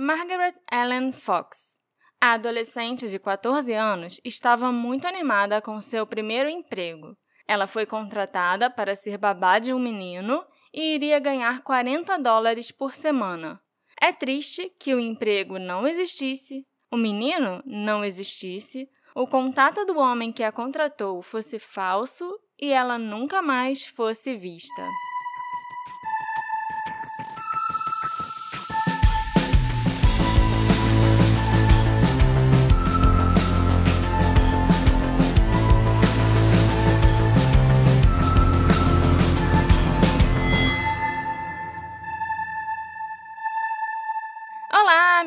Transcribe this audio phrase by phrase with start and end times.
[0.00, 1.74] Margaret Ellen Fox.
[2.20, 7.16] A adolescente de 14 anos estava muito animada com seu primeiro emprego.
[7.48, 12.94] Ela foi contratada para ser babá de um menino e iria ganhar 40 dólares por
[12.94, 13.60] semana.
[14.00, 20.30] É triste que o emprego não existisse, o menino não existisse, o contato do homem
[20.30, 24.86] que a contratou fosse falso e ela nunca mais fosse vista.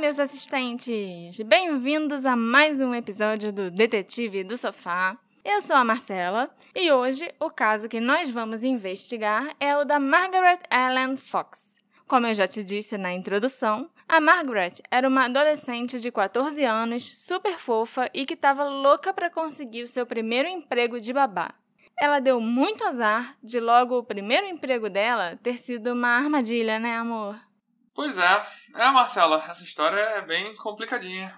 [0.01, 1.39] Meus assistentes!
[1.41, 5.15] Bem-vindos a mais um episódio do Detetive do Sofá.
[5.45, 9.99] Eu sou a Marcela e hoje o caso que nós vamos investigar é o da
[9.99, 11.77] Margaret Ellen Fox.
[12.07, 17.15] Como eu já te disse na introdução, a Margaret era uma adolescente de 14 anos,
[17.15, 21.53] super fofa e que estava louca para conseguir o seu primeiro emprego de babá.
[21.95, 26.95] Ela deu muito azar de logo o primeiro emprego dela ter sido uma armadilha, né,
[26.95, 27.50] amor?
[27.93, 28.41] Pois é.
[28.75, 31.31] É, Marcela, essa história é bem complicadinha.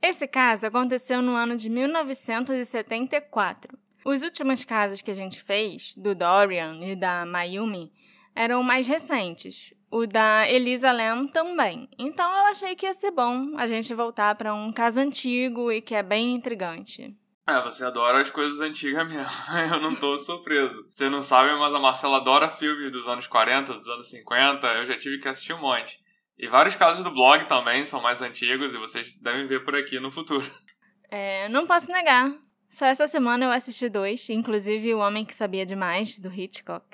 [0.00, 3.78] Esse caso aconteceu no ano de 1974.
[4.04, 7.92] Os últimos casos que a gente fez, do Dorian e da Mayumi,
[8.34, 9.72] eram mais recentes.
[9.90, 11.86] O da Elisa Lam também.
[11.98, 15.82] Então eu achei que ia ser bom a gente voltar para um caso antigo e
[15.82, 17.14] que é bem intrigante.
[17.46, 19.32] É, você adora as coisas antigas mesmo.
[19.72, 20.86] Eu não tô surpreso.
[20.88, 24.66] Você não sabe, mas a Marcela adora filmes dos anos 40, dos anos 50.
[24.66, 26.00] Eu já tive que assistir um monte.
[26.38, 29.98] E vários casos do blog também são mais antigos e vocês devem ver por aqui
[30.00, 30.48] no futuro.
[31.14, 32.32] É, não posso negar.
[32.70, 36.86] Só essa semana eu assisti dois, inclusive O Homem que Sabia Demais, do Hitchcock.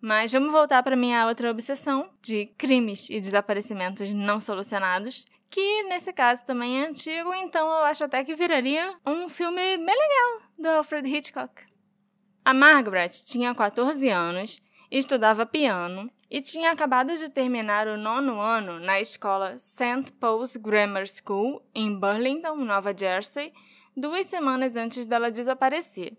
[0.00, 6.12] Mas vamos voltar para minha outra obsessão de crimes e desaparecimentos não solucionados, que nesse
[6.12, 10.68] caso também é antigo, então eu acho até que viraria um filme bem legal do
[10.68, 11.64] Alfred Hitchcock.
[12.44, 18.78] A Margaret tinha 14 anos, estudava piano e tinha acabado de terminar o nono ano
[18.78, 20.12] na escola St.
[20.20, 23.52] Paul's Grammar School, em Burlington, Nova Jersey,
[23.96, 26.16] duas semanas antes dela desaparecer.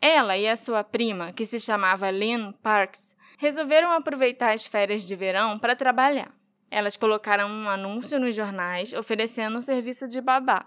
[0.00, 5.16] Ela e a sua prima, que se chamava Lynn Parks, resolveram aproveitar as férias de
[5.16, 6.35] verão para trabalhar.
[6.70, 10.66] Elas colocaram um anúncio nos jornais oferecendo um serviço de babá.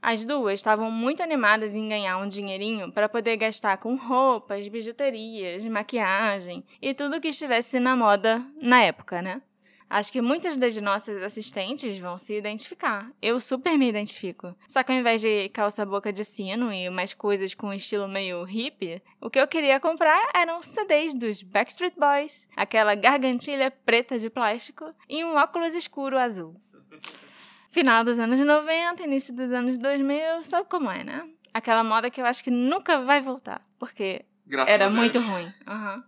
[0.00, 5.64] As duas estavam muito animadas em ganhar um dinheirinho para poder gastar com roupas, bijuterias,
[5.64, 9.42] maquiagem e tudo que estivesse na moda na época, né?
[9.90, 13.10] Acho que muitas das nossas assistentes vão se identificar.
[13.22, 14.54] Eu super me identifico.
[14.68, 18.44] Só que ao invés de calça boca de sino e umas coisas com estilo meio
[18.44, 24.28] hippie, o que eu queria comprar eram CDs dos Backstreet Boys, aquela gargantilha preta de
[24.28, 26.54] plástico e um óculos escuro azul.
[27.70, 31.28] Final dos anos 90, início dos anos 2000, sabe como é, né?
[31.52, 34.98] Aquela moda que eu acho que nunca vai voltar, porque Graças era a Deus.
[34.98, 35.46] muito ruim.
[35.66, 36.02] Uhum.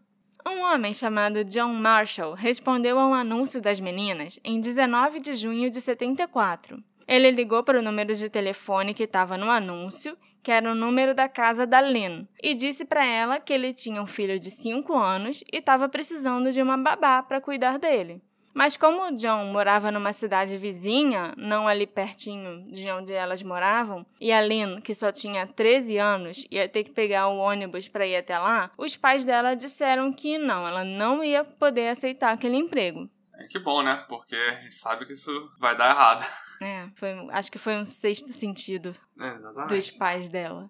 [0.46, 5.70] Um homem chamado John Marshall respondeu a um anúncio das meninas em 19 de junho
[5.70, 6.82] de 74.
[7.06, 11.14] Ele ligou para o número de telefone que estava no anúncio, que era o número
[11.14, 14.96] da casa da Lynn, e disse para ela que ele tinha um filho de 5
[14.96, 18.22] anos e estava precisando de uma babá para cuidar dele.
[18.52, 24.04] Mas como o John morava numa cidade vizinha, não ali pertinho de onde elas moravam,
[24.20, 28.06] e a Lynn, que só tinha 13 anos, ia ter que pegar o ônibus para
[28.06, 32.56] ir até lá, os pais dela disseram que não, ela não ia poder aceitar aquele
[32.56, 33.08] emprego.
[33.34, 34.04] É, que bom, né?
[34.08, 36.22] Porque a gente sabe que isso vai dar errado.
[36.62, 40.68] É, foi, acho que foi um sexto sentido É, dos pais dela.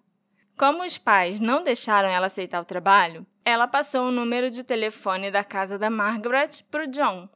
[0.56, 5.32] Como os pais não deixaram ela aceitar o trabalho, ela passou o número de telefone
[5.32, 7.28] da casa da Margaret para o John.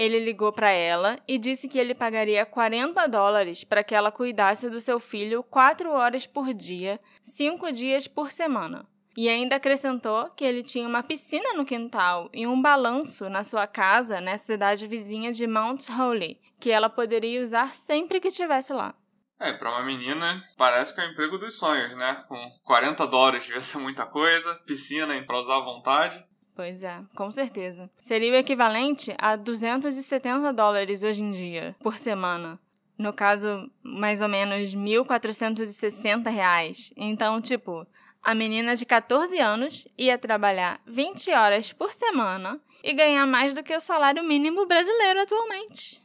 [0.00, 4.70] Ele ligou para ela e disse que ele pagaria 40 dólares para que ela cuidasse
[4.70, 8.88] do seu filho quatro horas por dia, cinco dias por semana.
[9.14, 13.66] E ainda acrescentou que ele tinha uma piscina no quintal e um balanço na sua
[13.66, 18.94] casa na cidade vizinha de Mount Holly, que ela poderia usar sempre que estivesse lá.
[19.38, 22.24] É, pra uma menina, parece que é o emprego dos sonhos, né?
[22.26, 26.24] Com 40 dólares devia ser muita coisa, piscina pra usar à vontade.
[26.54, 27.90] Pois é, com certeza.
[28.00, 32.58] Seria o equivalente a 270 dólares hoje em dia, por semana.
[32.98, 36.92] No caso, mais ou menos 1.460 reais.
[36.96, 37.86] Então, tipo,
[38.22, 43.62] a menina de 14 anos ia trabalhar 20 horas por semana e ganhar mais do
[43.62, 46.00] que o salário mínimo brasileiro atualmente.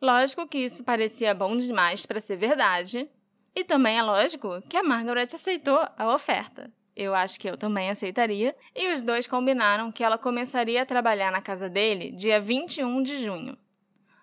[0.00, 3.08] Lógico que isso parecia bom demais para ser verdade,
[3.54, 6.72] e também é lógico que a Margaret aceitou a oferta.
[6.98, 11.30] Eu acho que eu também aceitaria, e os dois combinaram que ela começaria a trabalhar
[11.30, 13.56] na casa dele dia 21 de junho.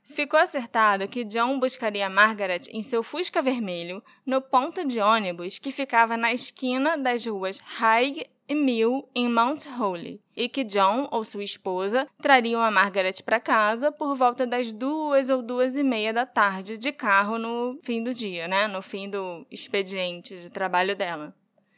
[0.04, 5.72] ficou acertado que John buscaria Margaret em seu Fusca vermelho no ponto de ônibus que
[5.72, 11.24] ficava na esquina das ruas High e Mill em Mount Holly, e que John ou
[11.24, 16.12] sua esposa trariam a Margaret para casa por volta das duas ou duas e meia
[16.12, 18.68] da tarde de carro no fim do dia, né?
[18.68, 21.34] No fim do expediente de trabalho dela.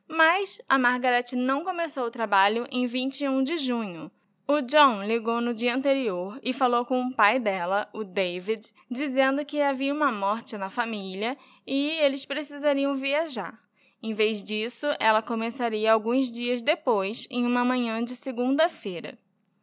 [0.07, 4.12] Mas a Margaret não começou o trabalho em 21 de junho,
[4.50, 9.44] o John ligou no dia anterior e falou com o pai dela, o David, dizendo
[9.44, 13.59] que havia uma morte na família e eles precisariam viajar.
[14.01, 19.18] Em vez disso, ela começaria alguns dias depois, em uma manhã de segunda-feira.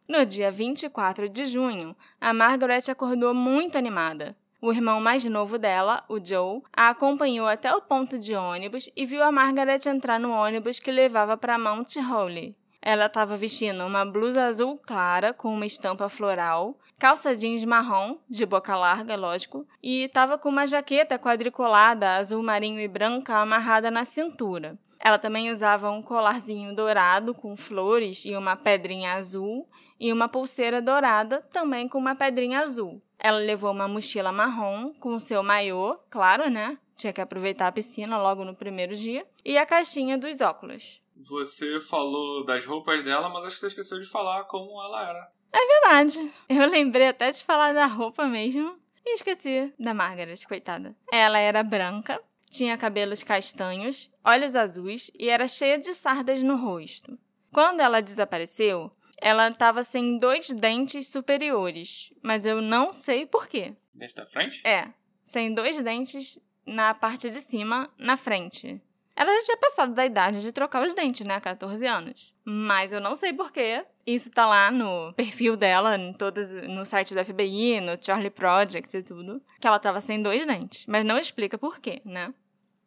[0.06, 4.36] No dia 24 de junho, a Margaret acordou muito animada.
[4.66, 9.04] O irmão mais novo dela, o Joe, a acompanhou até o ponto de ônibus e
[9.04, 12.56] viu a Margaret entrar no ônibus que levava para Mount Holly.
[12.80, 18.46] Ela estava vestindo uma blusa azul clara com uma estampa floral, calça jeans marrom, de
[18.46, 24.06] boca larga, lógico, e estava com uma jaqueta quadriculada azul marinho e branca amarrada na
[24.06, 24.78] cintura.
[24.98, 30.82] Ela também usava um colarzinho dourado com flores e uma pedrinha azul e uma pulseira
[30.82, 33.02] dourada também com uma pedrinha azul.
[33.18, 36.78] Ela levou uma mochila marrom com seu maiô, claro, né?
[36.96, 41.00] Tinha que aproveitar a piscina logo no primeiro dia, e a caixinha dos óculos.
[41.16, 45.30] Você falou das roupas dela, mas acho que você esqueceu de falar como ela era.
[45.52, 46.32] É verdade.
[46.48, 48.76] Eu lembrei até de falar da roupa mesmo.
[49.06, 50.96] E esqueci da Margaret, coitada.
[51.12, 52.20] Ela era branca,
[52.50, 57.18] tinha cabelos castanhos, olhos azuis e era cheia de sardas no rosto.
[57.52, 58.90] Quando ela desapareceu,
[59.20, 63.74] ela estava sem dois dentes superiores, mas eu não sei por quê.
[63.94, 64.66] Dente da frente?
[64.66, 64.88] É,
[65.24, 68.80] sem dois dentes na parte de cima, na frente.
[69.16, 71.38] Ela já tinha passado da idade de trocar os dentes, né?
[71.38, 72.34] 14 anos.
[72.44, 73.84] Mas eu não sei porquê.
[74.04, 78.96] Isso tá lá no perfil dela, em todos, no site do FBI, no Charlie Project
[78.96, 79.40] e tudo.
[79.60, 80.84] Que ela tava sem dois dentes.
[80.86, 82.34] Mas não explica porquê, né?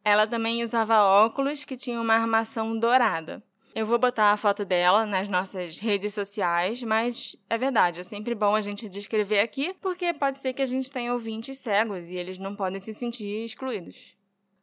[0.03, 3.41] Ela também usava óculos que tinham uma armação dourada.
[3.77, 8.33] Eu vou botar a foto dela nas nossas redes sociais, mas é verdade, é sempre
[8.33, 12.15] bom a gente descrever aqui, porque pode ser que a gente tenha ouvintes cegos e
[12.15, 14.15] eles não podem se sentir excluídos.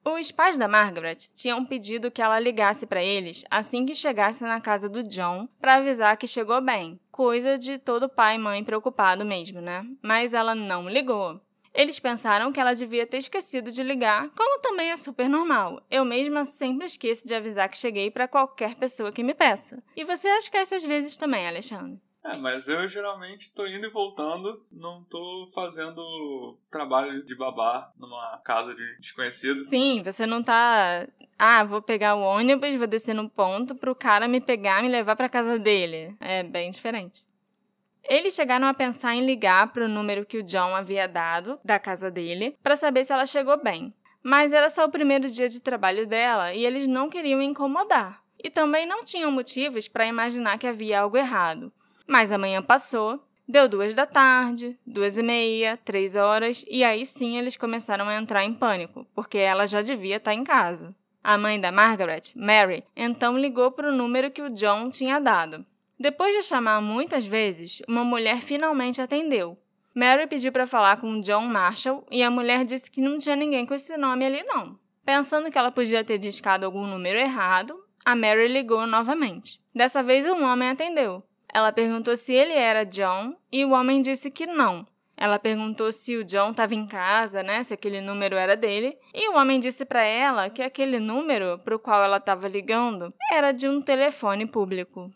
[0.04, 4.60] Os pais da Margaret tinham pedido que ela ligasse para eles assim que chegasse na
[4.60, 6.98] casa do John para avisar que chegou bem.
[7.12, 9.86] Coisa de todo pai e mãe preocupado mesmo, né?
[10.02, 11.40] Mas ela não ligou.
[11.74, 15.82] Eles pensaram que ela devia ter esquecido de ligar, como também é super normal.
[15.90, 19.82] Eu mesma sempre esqueço de avisar que cheguei para qualquer pessoa que me peça.
[19.96, 22.00] E você esquece às vezes também, Alexandre.
[22.24, 28.38] É, mas eu geralmente tô indo e voltando, não tô fazendo trabalho de babá numa
[28.38, 29.60] casa de desconhecido.
[29.68, 31.06] Sim, você não tá.
[31.38, 34.88] Ah, vou pegar o ônibus, vou descer no ponto pro cara me pegar e me
[34.88, 36.16] levar pra casa dele.
[36.18, 37.26] É bem diferente.
[38.06, 41.78] Eles chegaram a pensar em ligar para o número que o John havia dado da
[41.78, 43.94] casa dele para saber se ela chegou bem.
[44.22, 48.22] Mas era só o primeiro dia de trabalho dela e eles não queriam incomodar.
[48.42, 51.72] E também não tinham motivos para imaginar que havia algo errado.
[52.06, 57.38] Mas amanhã passou, deu duas da tarde, duas e meia, três horas, e aí sim
[57.38, 60.94] eles começaram a entrar em pânico, porque ela já devia estar em casa.
[61.22, 65.64] A mãe da Margaret, Mary, então ligou para o número que o John tinha dado.
[65.98, 69.56] Depois de chamar muitas vezes, uma mulher finalmente atendeu.
[69.94, 73.64] Mary pediu para falar com John Marshall e a mulher disse que não tinha ninguém
[73.64, 74.76] com esse nome ali não.
[75.04, 79.60] Pensando que ela podia ter discado algum número errado, a Mary ligou novamente.
[79.72, 81.22] Dessa vez um homem atendeu.
[81.52, 84.84] Ela perguntou se ele era John e o homem disse que não.
[85.16, 89.28] Ela perguntou se o John estava em casa, né, se aquele número era dele, e
[89.28, 93.52] o homem disse para ela que aquele número para o qual ela estava ligando era
[93.52, 95.12] de um telefone público.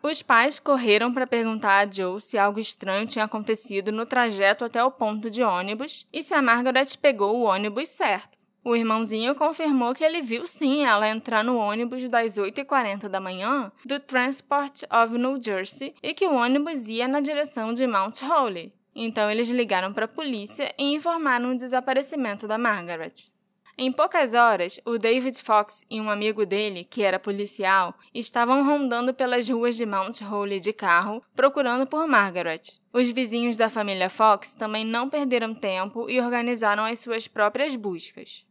[0.00, 4.82] Os pais correram para perguntar a Joe se algo estranho tinha acontecido no trajeto até
[4.82, 8.38] o ponto de ônibus e se a Margaret pegou o ônibus certo.
[8.62, 13.72] O irmãozinho confirmou que ele viu sim ela entrar no ônibus das 8h40 da manhã
[13.84, 18.72] do Transport of New Jersey e que o ônibus ia na direção de Mount Holly.
[18.94, 23.32] Então eles ligaram para a polícia e informaram o desaparecimento da Margaret.
[23.80, 29.14] Em poucas horas, o David Fox e um amigo dele, que era policial, estavam rondando
[29.14, 32.60] pelas ruas de Mount Holly de carro, procurando por Margaret.
[32.92, 38.44] Os vizinhos da família Fox também não perderam tempo e organizaram as suas próprias buscas.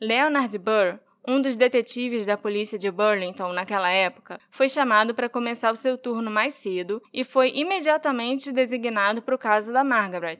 [0.00, 5.72] Leonard Burr, um dos detetives da polícia de Burlington naquela época, foi chamado para começar
[5.72, 10.38] o seu turno mais cedo e foi imediatamente designado para o caso da Margaret.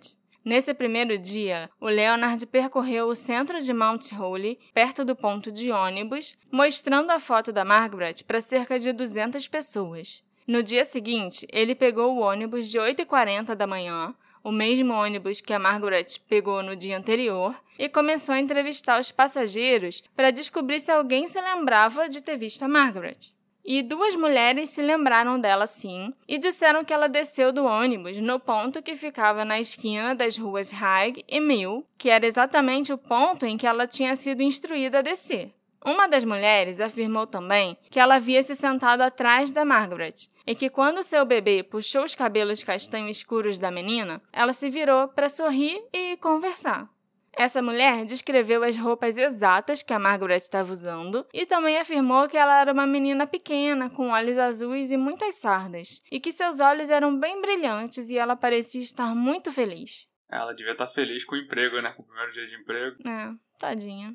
[0.49, 5.71] Nesse primeiro dia, o Leonard percorreu o centro de Mount Holly, perto do ponto de
[5.71, 10.23] ônibus, mostrando a foto da Margaret para cerca de 200 pessoas.
[10.47, 15.52] No dia seguinte, ele pegou o ônibus de 8h40 da manhã, o mesmo ônibus que
[15.52, 20.90] a Margaret pegou no dia anterior, e começou a entrevistar os passageiros para descobrir se
[20.90, 23.37] alguém se lembrava de ter visto a Margaret.
[23.71, 28.41] E duas mulheres se lembraram dela sim e disseram que ela desceu do ônibus no
[28.41, 33.45] ponto que ficava na esquina das ruas High e Mill, que era exatamente o ponto
[33.45, 35.51] em que ela tinha sido instruída a descer.
[35.85, 40.15] Uma das mulheres afirmou também que ela havia se sentado atrás da Margaret
[40.47, 45.09] e que quando seu bebê puxou os cabelos castanho escuros da menina, ela se virou
[45.09, 46.89] para sorrir e conversar.
[47.37, 52.37] Essa mulher descreveu as roupas exatas que a Margaret estava usando e também afirmou que
[52.37, 56.91] ela era uma menina pequena, com olhos azuis e muitas sardas, e que seus olhos
[56.91, 60.07] eram bem brilhantes e ela parecia estar muito feliz.
[60.31, 61.91] Ela devia estar feliz com o emprego, né?
[61.93, 62.97] Com o primeiro dia de emprego.
[63.09, 64.15] É, tadinha.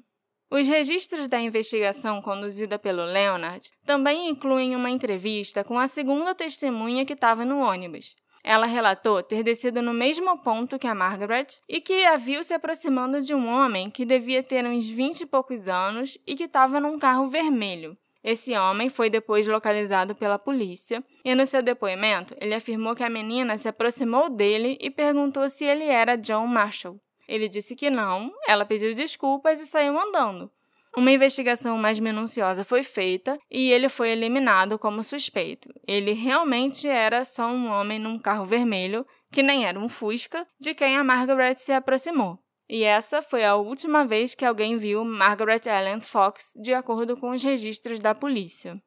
[0.51, 7.05] Os registros da investigação conduzida pelo Leonard também incluem uma entrevista com a segunda testemunha
[7.05, 11.79] que estava no ônibus, ela relatou ter descido no mesmo ponto que a Margaret e
[11.79, 15.67] que a viu se aproximando de um homem que devia ter uns vinte e poucos
[15.67, 17.95] anos e que estava num carro vermelho.
[18.23, 23.09] Esse homem foi depois localizado pela polícia e, no seu depoimento, ele afirmou que a
[23.09, 26.99] menina se aproximou dele e perguntou se ele era John Marshall.
[27.27, 30.49] Ele disse que não, ela pediu desculpas e saiu andando.
[30.95, 35.67] Uma investigação mais minuciosa foi feita e ele foi eliminado como suspeito.
[35.87, 40.75] Ele realmente era só um homem num carro vermelho, que nem era um Fusca, de
[40.75, 42.37] quem a Margaret se aproximou.
[42.69, 47.31] E essa foi a última vez que alguém viu Margaret Ellen Fox, de acordo com
[47.31, 48.79] os registros da polícia.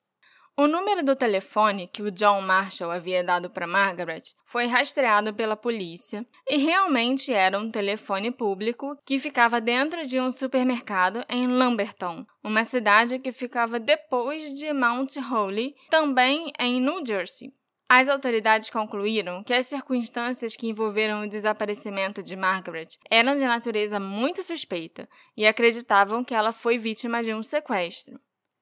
[0.58, 5.54] O número do telefone que o John Marshall havia dado para Margaret foi rastreado pela
[5.54, 12.25] polícia e realmente era um telefone público que ficava dentro de um supermercado em Lamberton,
[12.42, 17.52] uma cidade que ficava depois de Mount Holly, também em New Jersey.
[17.86, 24.00] As autoridades concluíram que as circunstâncias que envolveram o desaparecimento de Margaret eram de natureza
[24.00, 28.18] muito suspeita e acreditavam que ela foi vítima de um sequestro.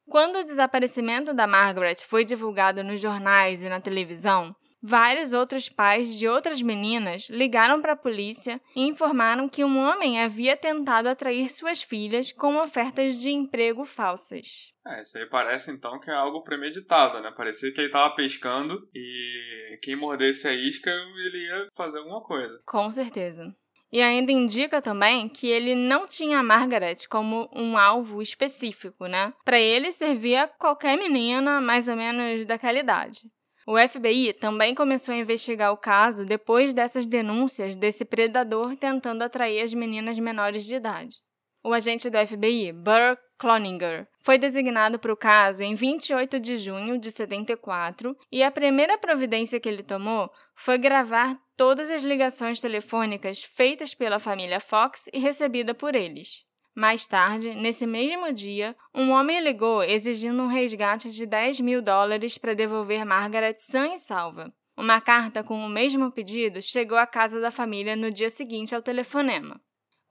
[0.08, 4.54] Quando o desaparecimento da Margaret foi divulgado nos jornais e na televisão,
[4.86, 10.20] vários outros pais de outras meninas ligaram para a polícia e informaram que um homem
[10.20, 14.74] havia tentado atrair suas filhas com ofertas de emprego falsas.
[14.86, 17.32] É, isso aí parece então que é algo premeditado, né?
[17.34, 22.60] Parecia que ele estava pescando e quem mordesse a isca ele ia fazer alguma coisa.
[22.66, 23.56] Com certeza.
[23.94, 29.32] E ainda indica também que ele não tinha a Margaret como um alvo específico, né?
[29.44, 33.20] Para ele servia qualquer menina mais ou menos daquela idade.
[33.64, 39.62] O FBI também começou a investigar o caso depois dessas denúncias desse predador tentando atrair
[39.62, 41.14] as meninas menores de idade.
[41.62, 46.98] O agente do FBI, Burr Cloninger, foi designado para o caso em 28 de junho
[46.98, 53.42] de 74 e a primeira providência que ele tomou foi gravar todas as ligações telefônicas
[53.42, 56.44] feitas pela família Fox e recebida por eles.
[56.74, 62.36] Mais tarde, nesse mesmo dia, um homem ligou exigindo um resgate de 10 mil dólares
[62.36, 64.52] para devolver Margaret sã e salva.
[64.76, 68.82] Uma carta com o mesmo pedido chegou à casa da família no dia seguinte ao
[68.82, 69.60] telefonema.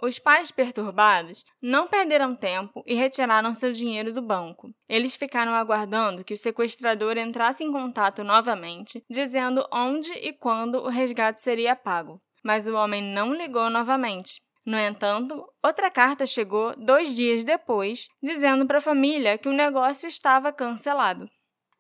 [0.04, 4.70] Os pais perturbados não perderam tempo e retiraram seu dinheiro do banco.
[4.90, 10.90] Eles ficaram aguardando que o sequestrador entrasse em contato novamente, dizendo onde e quando o
[10.90, 12.22] resgate seria pago.
[12.44, 14.42] Mas o homem não ligou novamente.
[14.66, 20.10] No entanto, outra carta chegou dois dias depois, dizendo para a família que o negócio
[20.10, 21.30] estava cancelado.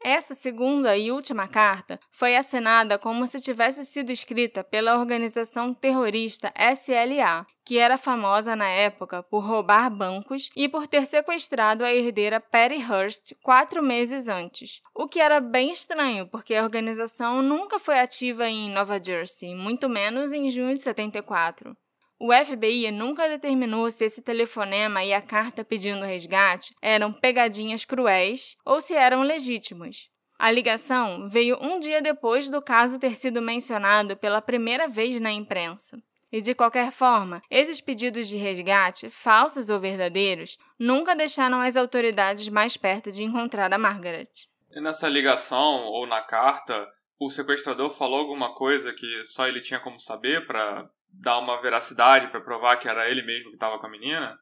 [0.03, 6.53] Essa segunda e última carta foi assinada como se tivesse sido escrita pela organização terrorista
[6.57, 12.41] SLA, que era famosa na época por roubar bancos e por ter sequestrado a herdeira
[12.41, 14.81] Patty Hearst quatro meses antes.
[14.93, 19.87] O que era bem estranho, porque a organização nunca foi ativa em Nova Jersey, muito
[19.87, 21.77] menos em junho de 74.
[22.25, 28.55] O FBI nunca determinou se esse telefonema e a carta pedindo resgate eram pegadinhas cruéis
[28.63, 30.09] ou se eram legítimos.
[30.39, 35.33] A ligação veio um dia depois do caso ter sido mencionado pela primeira vez na
[35.33, 36.01] imprensa.
[36.31, 42.47] E de qualquer forma, esses pedidos de resgate, falsos ou verdadeiros, nunca deixaram as autoridades
[42.47, 44.29] mais perto de encontrar a Margaret.
[44.71, 46.89] E nessa ligação ou na carta,
[47.19, 50.89] o sequestrador falou alguma coisa que só ele tinha como saber para
[51.23, 54.37] dar uma veracidade para provar que era ele mesmo que estava com a menina?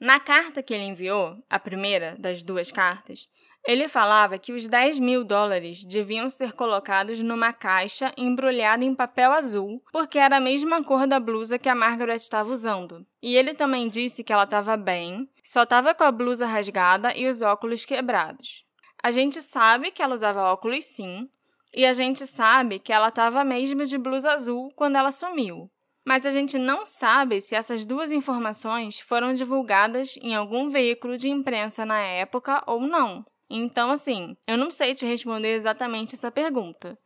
[0.00, 3.28] Na carta que ele enviou, a primeira das duas cartas,
[3.66, 9.32] ele falava que os 10 mil dólares deviam ser colocados numa caixa embrulhada em papel
[9.32, 13.06] azul, porque era a mesma cor da blusa que a Margaret estava usando.
[13.22, 17.26] E ele também disse que ela estava bem, só estava com a blusa rasgada e
[17.26, 18.66] os óculos quebrados.
[19.02, 21.30] A gente sabe que ela usava óculos sim,
[21.76, 25.68] E a gente sabe que ela estava mesmo de blusa azul quando ela sumiu.
[26.04, 31.28] Mas a gente não sabe se essas duas informações foram divulgadas em algum veículo de
[31.28, 33.24] imprensa na época ou não.
[33.48, 36.98] Então, assim, eu não sei te responder exatamente essa pergunta.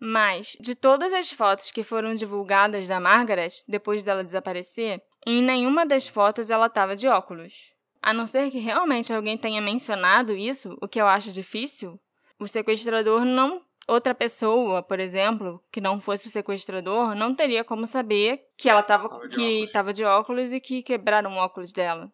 [0.00, 5.84] Mas, de todas as fotos que foram divulgadas da Margaret depois dela desaparecer, em nenhuma
[5.84, 7.52] das fotos ela estava de óculos.
[8.02, 12.00] A não ser que realmente alguém tenha mencionado isso, o que eu acho difícil,
[12.38, 13.62] o sequestrador não.
[13.90, 18.82] Outra pessoa, por exemplo, que não fosse o sequestrador, não teria como saber que ela
[18.82, 22.08] estava que estava de óculos e que quebraram o óculos dela.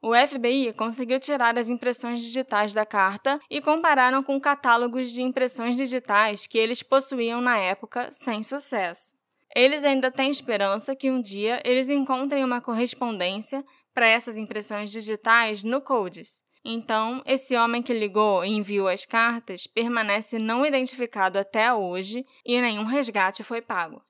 [0.00, 5.74] O FBI conseguiu tirar as impressões digitais da carta e compararam com catálogos de impressões
[5.74, 9.16] digitais que eles possuíam na época sem sucesso.
[9.52, 15.64] Eles ainda têm esperança que um dia eles encontrem uma correspondência para essas impressões digitais
[15.64, 16.40] no Codes.
[16.64, 22.60] Então, esse homem que ligou e enviou as cartas permanece não identificado até hoje e
[22.60, 24.02] nenhum resgate foi pago.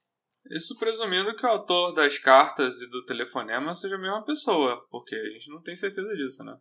[0.50, 5.16] Isso presumindo que o autor das cartas e do telefonema seja a mesma pessoa, porque
[5.16, 6.56] a gente não tem certeza disso, né?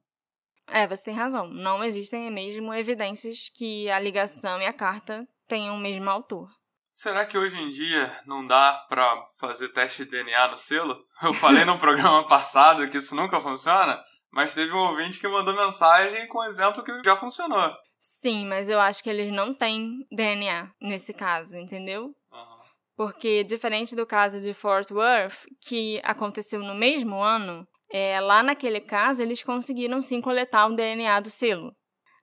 [0.67, 1.47] É, você tem razão.
[1.47, 6.49] Não existem mesmo evidências que a ligação e a carta tenham o mesmo autor.
[6.93, 11.03] Será que hoje em dia não dá para fazer teste de DNA no selo?
[11.21, 14.01] Eu falei no programa passado que isso nunca funciona,
[14.33, 17.71] mas teve um ouvinte que mandou mensagem com um exemplo que já funcionou.
[17.99, 22.05] Sim, mas eu acho que eles não têm DNA nesse caso, entendeu?
[22.05, 22.57] Uhum.
[22.97, 28.81] Porque, diferente do caso de Fort Worth, que aconteceu no mesmo ano, é, lá naquele
[28.81, 31.75] caso eles conseguiram sim coletar o DNA do selo.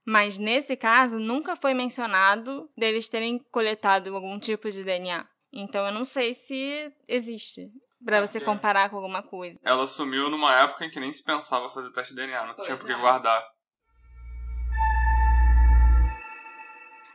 [0.05, 5.25] Mas nesse caso, nunca foi mencionado deles terem coletado algum tipo de DNA.
[5.53, 7.71] Então eu não sei se existe
[8.05, 9.61] para você comparar com alguma coisa.
[9.65, 12.67] Ela sumiu numa época em que nem se pensava fazer teste de DNA, não pois
[12.67, 12.99] tinha por que é.
[12.99, 13.43] guardar.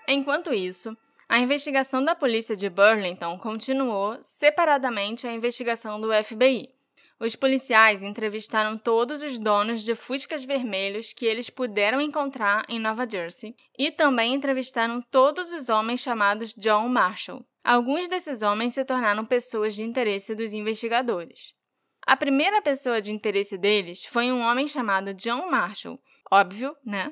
[0.07, 0.95] Enquanto isso,
[1.27, 6.69] a investigação da polícia de Burlington continuou separadamente à investigação do FBI.
[7.19, 13.09] Os policiais entrevistaram todos os donos de fuscas vermelhos que eles puderam encontrar em Nova
[13.09, 17.45] Jersey e também entrevistaram todos os homens chamados John Marshall.
[17.65, 21.55] Alguns desses homens se tornaram pessoas de interesse dos investigadores.
[22.05, 25.99] A primeira pessoa de interesse deles foi um homem chamado John Marshall,
[26.31, 27.11] óbvio, né?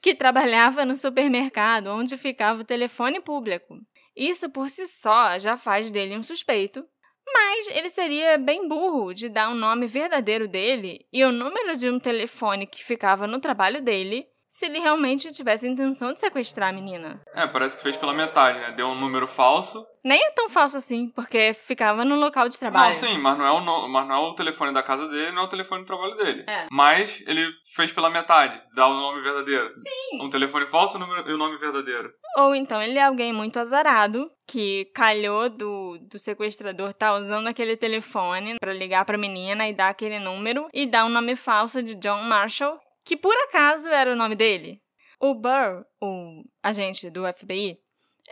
[0.00, 3.76] Que trabalhava no supermercado onde ficava o telefone público.
[4.14, 6.86] Isso por si só já faz dele um suspeito,
[7.34, 11.90] mas ele seria bem burro de dar o nome verdadeiro dele e o número de
[11.90, 14.28] um telefone que ficava no trabalho dele
[14.58, 17.22] se ele realmente tivesse a intenção de sequestrar a menina.
[17.32, 18.72] É, parece que fez pela metade, né?
[18.72, 19.86] Deu um número falso.
[20.04, 22.86] Nem é tão falso assim, porque ficava no local de trabalho.
[22.86, 23.88] Não, sim, mas não é o, no...
[23.88, 26.44] mas não é o telefone da casa dele, não é o telefone do trabalho dele.
[26.48, 26.66] É.
[26.72, 29.68] Mas ele fez pela metade, dá o nome verdadeiro.
[29.68, 30.22] Sim.
[30.22, 32.10] Um telefone falso e o nome verdadeiro.
[32.38, 37.76] Ou então ele é alguém muito azarado, que calhou do, do sequestrador tá usando aquele
[37.76, 41.94] telefone para ligar pra menina e dar aquele número e dar um nome falso de
[41.94, 44.82] John Marshall que por acaso era o nome dele.
[45.18, 47.78] O Burr, o agente do FBI,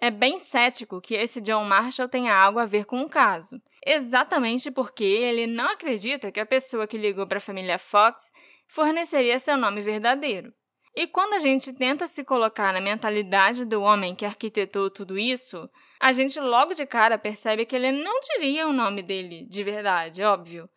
[0.02, 4.70] é bem cético que esse John Marshall tenha algo a ver com o caso, exatamente
[4.70, 8.30] porque ele não acredita que a pessoa que ligou para a família Fox
[8.68, 10.52] forneceria seu nome verdadeiro.
[10.94, 15.70] E quando a gente tenta se colocar na mentalidade do homem que arquitetou tudo isso,
[15.98, 20.22] a gente logo de cara percebe que ele não diria o nome dele de verdade,
[20.22, 20.68] óbvio.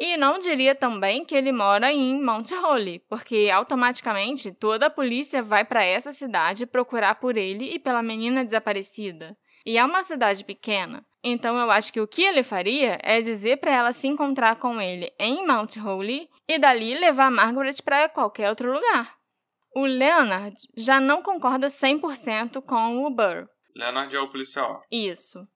[0.00, 5.42] E não diria também que ele mora em Mount Holly, porque automaticamente toda a polícia
[5.42, 9.36] vai para essa cidade procurar por ele e pela menina desaparecida.
[9.64, 13.56] E é uma cidade pequena, então eu acho que o que ele faria é dizer
[13.56, 18.50] para ela se encontrar com ele em Mount Holly e dali levar Margaret para qualquer
[18.50, 19.16] outro lugar.
[19.74, 23.48] O Leonard já não concorda 100% com o Burr.
[23.74, 24.82] Leonard é o policial.
[24.92, 25.48] Isso.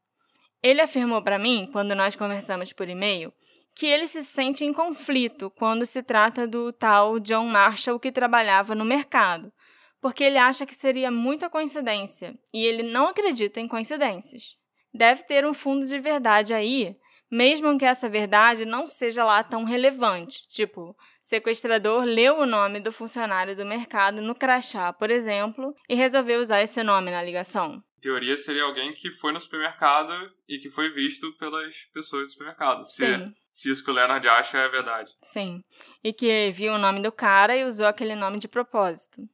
[0.63, 3.33] Ele afirmou para mim, quando nós conversamos por e-mail,
[3.79, 8.75] que ele se sente em conflito quando se trata do tal John Marshall que trabalhava
[8.75, 9.53] no mercado,
[10.01, 14.57] porque ele acha que seria muita coincidência e ele não acredita em coincidências.
[14.93, 16.97] Deve ter um fundo de verdade aí,
[17.31, 22.91] mesmo que essa verdade não seja lá tão relevante, tipo, sequestrador leu o nome do
[22.91, 27.81] funcionário do mercado no crachá, por exemplo, e resolveu usar esse nome na ligação.
[27.99, 32.31] Em teoria, seria alguém que foi no supermercado e que foi visto pelas pessoas do
[32.33, 32.85] supermercado.
[32.85, 33.35] Se, Sim.
[33.59, 35.13] Se isso que o Leonard acha é verdade.
[35.21, 35.65] Sim.
[36.05, 39.29] E que viu o nome do cara e usou aquele nome de propósito.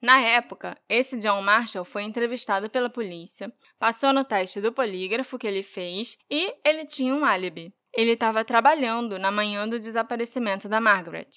[0.00, 5.46] Na época, esse John Marshall foi entrevistado pela polícia, passou no teste do polígrafo que
[5.46, 7.74] ele fez e ele tinha um álibi.
[7.92, 11.28] Ele estava trabalhando na manhã do desaparecimento da Margaret.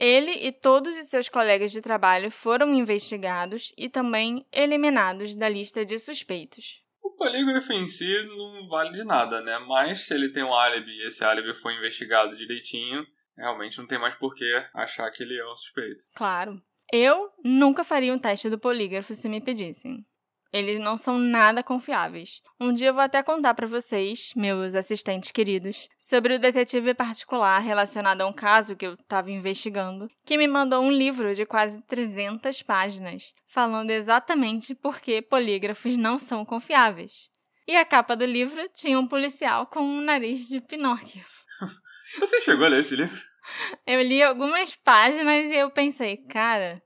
[0.00, 5.84] Ele e todos os seus colegas de trabalho foram investigados e também eliminados da lista
[5.84, 6.83] de suspeitos.
[7.14, 9.58] O polígrafo em si não vale de nada, né?
[9.60, 13.98] Mas se ele tem um álibi e esse álibi foi investigado direitinho, realmente não tem
[13.98, 16.04] mais por que achar que ele é um suspeito.
[16.14, 16.60] Claro.
[16.92, 20.04] Eu nunca faria um teste do polígrafo se me pedissem.
[20.54, 22.40] Eles não são nada confiáveis.
[22.60, 27.58] Um dia eu vou até contar para vocês, meus assistentes queridos, sobre o detetive particular
[27.58, 31.82] relacionado a um caso que eu estava investigando, que me mandou um livro de quase
[31.88, 37.28] 300 páginas, falando exatamente por que polígrafos não são confiáveis.
[37.66, 41.24] E a capa do livro tinha um policial com um nariz de Pinóquio.
[42.20, 43.20] Você chegou a ler esse livro?
[43.84, 46.80] Eu li algumas páginas e eu pensei, cara,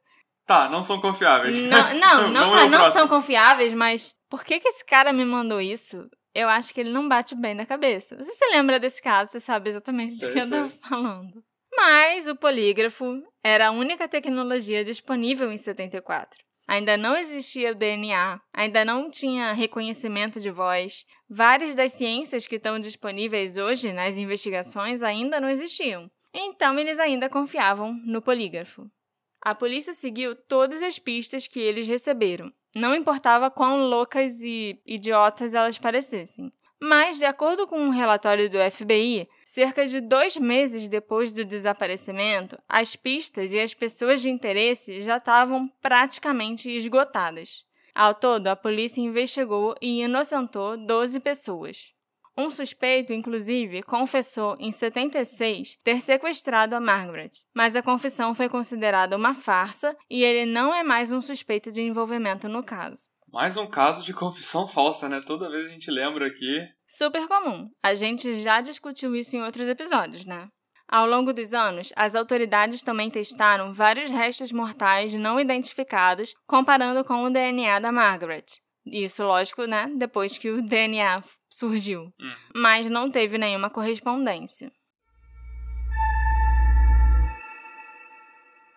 [0.49, 1.61] Tá, não são confiáveis.
[1.61, 5.61] Não, não, não, só não são confiáveis, mas por que, que esse cara me mandou
[5.61, 6.09] isso?
[6.35, 8.17] Eu acho que ele não bate bem na cabeça.
[8.17, 10.59] Você se lembra desse caso, você sabe exatamente sei, do que sei.
[10.59, 11.45] eu tô falando.
[11.77, 16.43] Mas o polígrafo era a única tecnologia disponível em 74.
[16.67, 21.05] Ainda não existia o DNA, ainda não tinha reconhecimento de voz.
[21.29, 26.11] Várias das ciências que estão disponíveis hoje nas investigações ainda não existiam.
[26.33, 28.91] Então eles ainda confiavam no polígrafo.
[29.40, 32.53] A polícia seguiu todas as pistas que eles receberam.
[32.74, 36.53] Não importava quão loucas e idiotas elas parecessem.
[36.81, 42.57] Mas, de acordo com um relatório do FBI, cerca de dois meses depois do desaparecimento,
[42.68, 47.64] as pistas e as pessoas de interesse já estavam praticamente esgotadas.
[47.92, 51.92] Ao todo, a polícia investigou e inocentou 12 pessoas.
[52.38, 59.16] Um suspeito, inclusive, confessou em 76 ter sequestrado a Margaret, mas a confissão foi considerada
[59.16, 63.09] uma farsa e ele não é mais um suspeito de envolvimento no caso.
[63.33, 65.20] Mais um caso de confissão falsa, né?
[65.20, 66.64] Toda vez a gente lembra aqui.
[66.87, 67.68] Super comum.
[67.83, 70.46] A gente já discutiu isso em outros episódios, né?
[70.87, 77.24] Ao longo dos anos, as autoridades também testaram vários restos mortais não identificados, comparando com
[77.24, 78.46] o DNA da Margaret.
[78.87, 79.90] Isso, lógico, né?
[79.96, 82.13] Depois que o DNA surgiu.
[82.21, 82.35] Hum.
[82.55, 84.73] Mas não teve nenhuma correspondência.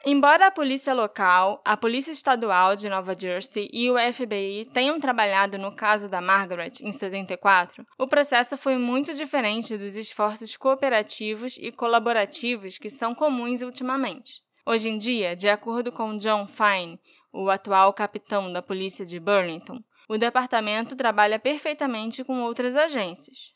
[0.03, 5.59] Embora a polícia local, a polícia estadual de Nova Jersey e o FBI tenham trabalhado
[5.59, 11.71] no caso da Margaret em 74, o processo foi muito diferente dos esforços cooperativos e
[11.71, 14.41] colaborativos que são comuns ultimamente.
[14.65, 16.99] Hoje em dia, de acordo com John Fine,
[17.31, 23.53] o atual capitão da polícia de Burlington, o departamento trabalha perfeitamente com outras agências.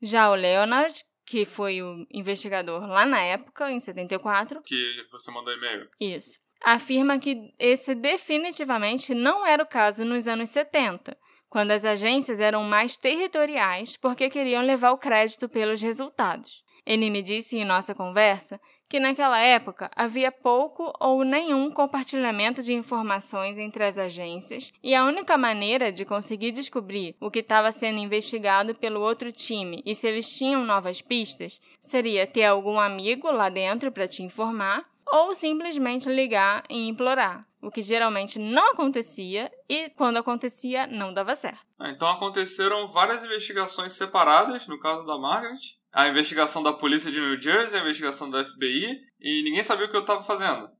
[0.00, 4.62] Já o Leonard, que foi o investigador lá na época, em 74.
[4.62, 5.86] Que você mandou e-mail.
[6.00, 6.38] Isso.
[6.64, 11.14] Afirma que esse definitivamente não era o caso nos anos 70,
[11.46, 16.64] quando as agências eram mais territoriais porque queriam levar o crédito pelos resultados.
[16.86, 18.58] Ele me disse em nossa conversa
[18.88, 25.04] que naquela época havia pouco ou nenhum compartilhamento de informações entre as agências e a
[25.04, 30.06] única maneira de conseguir descobrir o que estava sendo investigado pelo outro time e se
[30.06, 36.08] eles tinham novas pistas seria ter algum amigo lá dentro para te informar ou simplesmente
[36.08, 41.60] ligar e implorar, o que geralmente não acontecia e quando acontecia não dava certo.
[41.78, 47.20] Ah, então aconteceram várias investigações separadas no caso da Margaret a investigação da polícia de
[47.20, 50.70] New Jersey, a investigação do FBI, e ninguém sabia o que eu estava fazendo.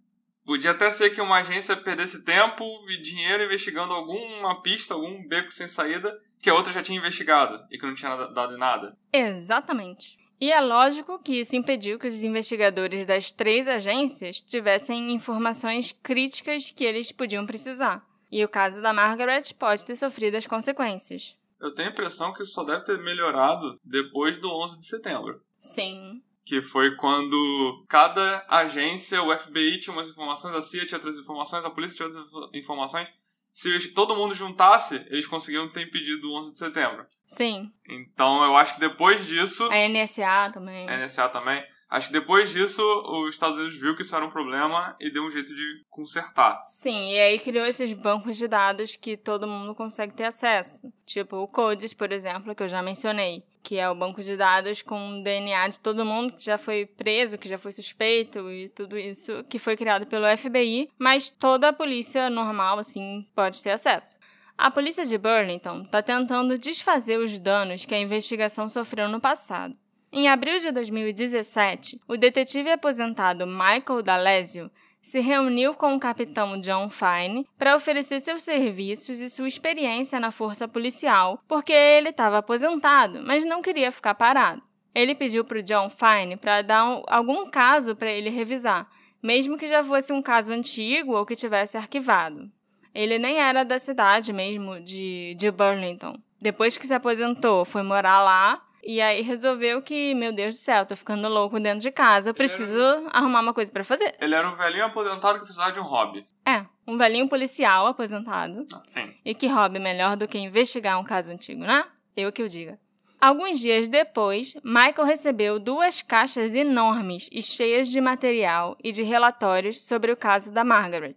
[0.46, 5.50] Podia até ser que uma agência perdesse tempo e dinheiro investigando alguma pista, algum beco
[5.50, 8.96] sem saída, que a outra já tinha investigado e que não tinha dado em nada.
[9.12, 10.16] Exatamente.
[10.40, 16.70] E é lógico que isso impediu que os investigadores das três agências tivessem informações críticas
[16.70, 18.06] que eles podiam precisar.
[18.30, 21.36] E o caso da Margaret pode ter sofrido as consequências.
[21.60, 25.42] Eu tenho a impressão que isso só deve ter melhorado depois do 11 de setembro.
[25.60, 26.22] Sim.
[26.44, 31.64] Que foi quando cada agência, o FBI tinha umas informações, a CIA tinha outras informações,
[31.64, 33.12] a polícia tinha outras informações.
[33.50, 37.06] Se todo mundo juntasse, eles conseguiam ter impedido o 11 de setembro.
[37.26, 37.72] Sim.
[37.88, 39.68] Então eu acho que depois disso.
[39.70, 40.88] A NSA também.
[40.88, 44.30] A NSA também Acho que depois disso, os Estados Unidos viu que isso era um
[44.30, 46.58] problema e deu um jeito de consertar.
[46.58, 50.92] Sim, e aí criou esses bancos de dados que todo mundo consegue ter acesso.
[51.06, 54.82] Tipo o CODES, por exemplo, que eu já mencionei, que é o banco de dados
[54.82, 58.68] com o DNA de todo mundo que já foi preso, que já foi suspeito e
[58.68, 63.70] tudo isso, que foi criado pelo FBI, mas toda a polícia normal, assim, pode ter
[63.70, 64.18] acesso.
[64.58, 69.74] A polícia de Burlington está tentando desfazer os danos que a investigação sofreu no passado.
[70.10, 74.70] Em abril de 2017, o detetive aposentado Michael D'Alessio
[75.02, 80.30] se reuniu com o capitão John Fine para oferecer seus serviços e sua experiência na
[80.30, 84.62] força policial, porque ele estava aposentado, mas não queria ficar parado.
[84.94, 88.88] Ele pediu para o John Fine para dar um, algum caso para ele revisar,
[89.22, 92.50] mesmo que já fosse um caso antigo ou que tivesse arquivado.
[92.94, 96.18] Ele nem era da cidade mesmo, de, de Burlington.
[96.40, 100.86] Depois que se aposentou, foi morar lá e aí resolveu que, meu Deus do céu,
[100.86, 103.08] tô ficando louco dentro de casa, eu preciso era...
[103.10, 104.14] arrumar uma coisa para fazer.
[104.20, 106.24] Ele era um velhinho aposentado que precisava de um hobby.
[106.46, 108.66] É, um velhinho policial aposentado.
[108.72, 109.14] Ah, sim.
[109.24, 111.84] E que hobby melhor do que investigar um caso antigo, né?
[112.16, 112.78] Eu que o diga.
[113.20, 119.82] Alguns dias depois, Michael recebeu duas caixas enormes e cheias de material e de relatórios
[119.82, 121.16] sobre o caso da Margaret.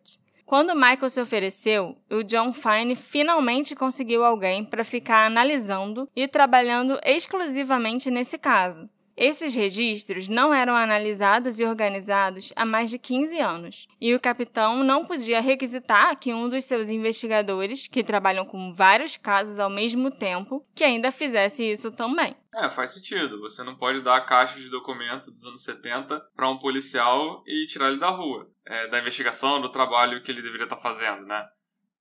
[0.51, 6.99] Quando Michael se ofereceu, o John Fine finalmente conseguiu alguém para ficar analisando e trabalhando
[7.05, 8.89] exclusivamente nesse caso.
[9.21, 14.83] Esses registros não eram analisados e organizados há mais de 15 anos, e o capitão
[14.83, 20.09] não podia requisitar que um dos seus investigadores, que trabalham com vários casos ao mesmo
[20.09, 22.35] tempo, que ainda fizesse isso também.
[22.51, 23.39] É, faz sentido.
[23.41, 27.67] Você não pode dar a caixa de documento dos anos 70 para um policial e
[27.67, 31.45] tirar ele da rua, é, da investigação, do trabalho que ele deveria estar fazendo, né?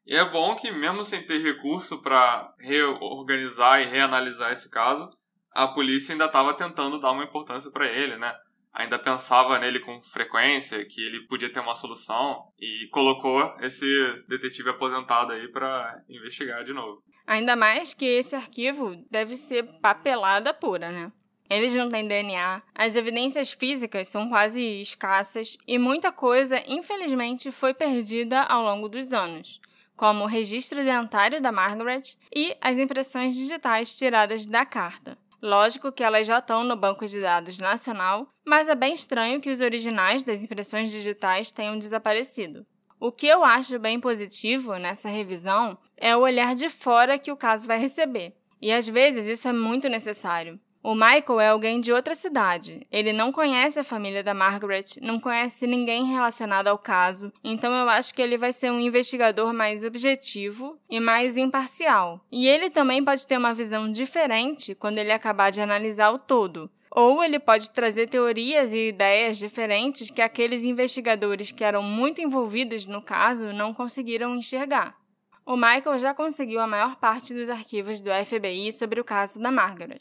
[0.06, 5.10] E é bom que, mesmo sem ter recurso para reorganizar e reanalisar esse caso,
[5.52, 8.34] a polícia ainda estava tentando dar uma importância para ele, né?
[8.72, 13.86] Ainda pensava nele com frequência, que ele podia ter uma solução e colocou esse
[14.28, 17.02] detetive aposentado aí para investigar de novo.
[17.26, 21.12] Ainda mais que esse arquivo deve ser papelada pura, né?
[21.48, 27.74] Eles não têm DNA, as evidências físicas são quase escassas e muita coisa, infelizmente, foi
[27.74, 29.60] perdida ao longo dos anos,
[29.96, 35.18] como o registro dentário da Margaret e as impressões digitais tiradas da carta.
[35.42, 39.50] Lógico que elas já estão no banco de dados nacional, mas é bem estranho que
[39.50, 42.66] os originais das impressões digitais tenham desaparecido.
[42.98, 47.36] O que eu acho bem positivo nessa revisão é o olhar de fora que o
[47.36, 48.36] caso vai receber.
[48.60, 50.60] E às vezes isso é muito necessário.
[50.82, 52.86] O Michael é alguém de outra cidade.
[52.90, 57.86] Ele não conhece a família da Margaret, não conhece ninguém relacionado ao caso, então eu
[57.90, 62.24] acho que ele vai ser um investigador mais objetivo e mais imparcial.
[62.32, 66.70] E ele também pode ter uma visão diferente quando ele acabar de analisar o todo.
[66.90, 72.86] Ou ele pode trazer teorias e ideias diferentes que aqueles investigadores que eram muito envolvidos
[72.86, 74.96] no caso não conseguiram enxergar.
[75.44, 79.50] O Michael já conseguiu a maior parte dos arquivos do FBI sobre o caso da
[79.52, 80.00] Margaret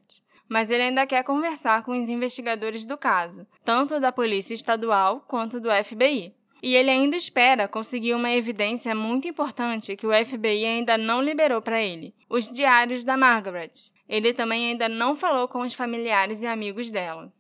[0.49, 5.59] mas ele ainda quer conversar com os investigadores do caso, tanto da Polícia Estadual quanto
[5.59, 6.33] do FBI.
[6.61, 11.61] E ele ainda espera conseguir uma evidência muito importante que o FBI ainda não liberou
[11.61, 13.71] para ele: os diários da Margaret.
[14.09, 17.31] Ele também ainda não falou com os familiares e amigos dela.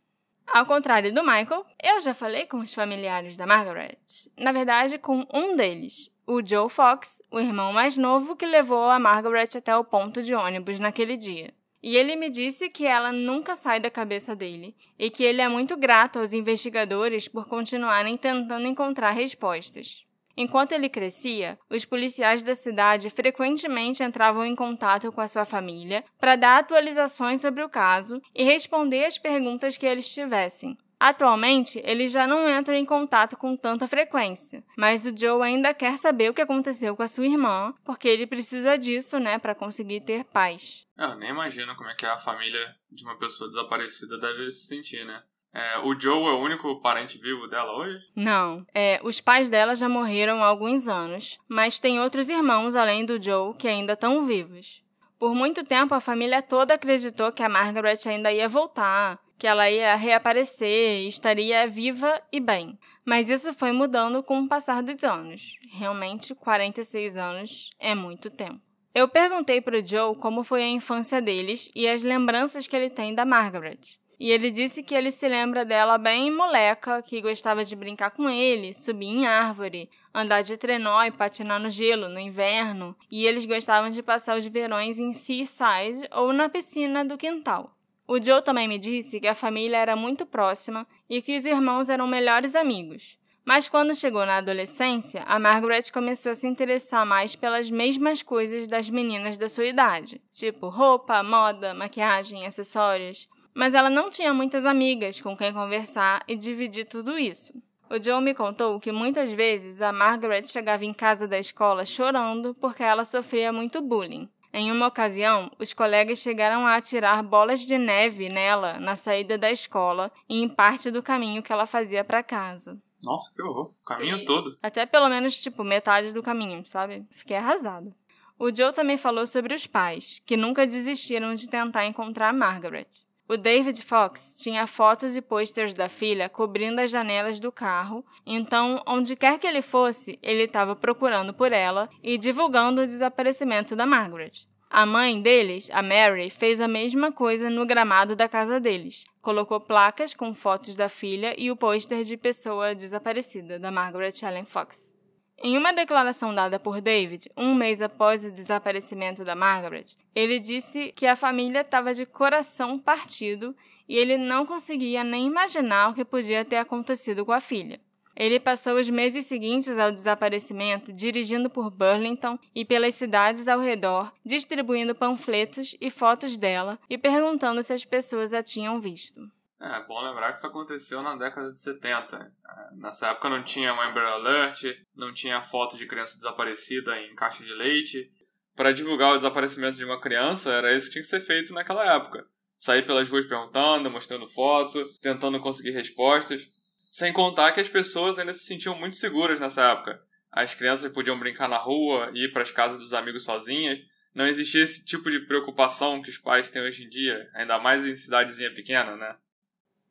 [0.47, 3.97] Ao contrário do Michael, eu já falei com os familiares da Margaret.
[4.37, 8.97] Na verdade, com um deles, o Joe Fox, o irmão mais novo que levou a
[8.97, 11.53] Margaret até o ponto de ônibus naquele dia.
[11.81, 15.47] E ele me disse que ela nunca sai da cabeça dele e que ele é
[15.47, 20.03] muito grato aos investigadores por continuarem tentando encontrar respostas.
[20.35, 26.03] Enquanto ele crescia, os policiais da cidade frequentemente entravam em contato com a sua família
[26.17, 30.77] para dar atualizações sobre o caso e responder as perguntas que eles tivessem.
[30.99, 35.97] Atualmente, eles já não entram em contato com tanta frequência, mas o Joe ainda quer
[35.97, 40.01] saber o que aconteceu com a sua irmã, porque ele precisa disso, né, para conseguir
[40.01, 40.85] ter paz.
[40.97, 45.05] Eu nem imagino como é que a família de uma pessoa desaparecida deve se sentir,
[45.05, 45.23] né?
[45.53, 47.97] É, o Joe é o único parente vivo dela hoje?
[48.15, 48.65] Não.
[48.73, 53.21] É, os pais dela já morreram há alguns anos, mas tem outros irmãos além do
[53.21, 54.83] Joe que ainda estão vivos.
[55.17, 59.71] Por muito tempo, a família toda acreditou que a Margaret ainda ia voltar, que ela
[59.71, 62.77] ia reaparecer e estaria viva e bem.
[63.05, 65.55] Mas isso foi mudando com o passar dos anos.
[65.71, 68.59] Realmente, 46 anos é muito tempo.
[68.93, 72.89] Eu perguntei para o Joe como foi a infância deles e as lembranças que ele
[72.89, 73.79] tem da Margaret.
[74.19, 78.29] E ele disse que ele se lembra dela bem moleca, que gostava de brincar com
[78.29, 83.45] ele, subir em árvore, andar de trenó e patinar no gelo no inverno, e eles
[83.45, 87.78] gostavam de passar os verões em Seaside ou na piscina do quintal.
[88.11, 91.89] O Joe também me disse que a família era muito próxima e que os irmãos
[91.89, 93.19] eram melhores amigos.
[93.45, 98.65] Mas quando chegou na adolescência, a Margaret começou a se interessar mais pelas mesmas coisas
[98.65, 103.29] das meninas da sua idade, tipo roupa, moda, maquiagem, acessórios.
[103.53, 107.53] Mas ela não tinha muitas amigas com quem conversar e dividir tudo isso.
[107.91, 112.55] O Joe me contou que muitas vezes a Margaret chegava em casa da escola chorando
[112.55, 114.27] porque ela sofria muito bullying.
[114.51, 119.51] Em uma ocasião, os colegas chegaram a atirar bolas de neve nela na saída da
[119.51, 122.77] escola e em parte do caminho que ela fazia para casa.
[123.01, 123.71] Nossa, que horror.
[123.81, 124.57] O caminho e todo.
[124.61, 127.05] Até pelo menos, tipo, metade do caminho, sabe?
[127.11, 127.93] Fiquei arrasado.
[128.37, 132.87] O Joe também falou sobre os pais, que nunca desistiram de tentar encontrar Margaret.
[133.31, 138.81] O David Fox tinha fotos e posters da filha cobrindo as janelas do carro, então,
[138.87, 143.85] onde quer que ele fosse, ele estava procurando por ela e divulgando o desaparecimento da
[143.85, 144.47] Margaret.
[144.67, 149.05] A mãe deles, a Mary, fez a mesma coisa no gramado da casa deles.
[149.21, 154.45] Colocou placas com fotos da filha e o pôster de pessoa desaparecida, da Margaret Ellen
[154.45, 154.91] Fox.
[155.41, 160.91] Em uma declaração dada por David, um mês após o desaparecimento da Margaret, ele disse
[160.91, 163.55] que a família estava de coração partido
[163.87, 167.79] e ele não conseguia nem imaginar o que podia ter acontecido com a filha.
[168.17, 174.11] Ele passou os meses seguintes ao desaparecimento dirigindo por Burlington e pelas cidades ao redor,
[174.25, 179.31] distribuindo panfletos e fotos dela e perguntando se as pessoas a tinham visto.
[179.61, 182.15] É bom lembrar que isso aconteceu na década de 70.
[182.15, 184.63] É, nessa época não tinha Amber Alert,
[184.95, 188.09] não tinha foto de criança desaparecida em caixa de leite.
[188.55, 191.93] Para divulgar o desaparecimento de uma criança, era isso que tinha que ser feito naquela
[191.93, 192.25] época.
[192.57, 196.47] Sair pelas ruas perguntando, mostrando foto, tentando conseguir respostas.
[196.89, 200.01] Sem contar que as pessoas ainda se sentiam muito seguras nessa época.
[200.31, 203.79] As crianças podiam brincar na rua, ir para as casas dos amigos sozinhas.
[204.15, 207.85] Não existia esse tipo de preocupação que os pais têm hoje em dia, ainda mais
[207.85, 209.15] em cidadezinha pequena, né?